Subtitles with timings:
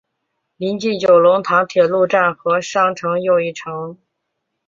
[0.57, 3.99] 邻近九龙塘铁路站和商场又一城。